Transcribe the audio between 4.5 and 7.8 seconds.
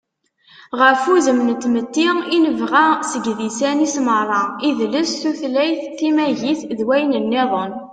idles, tutlayt, timagit, d wayen-nniḍen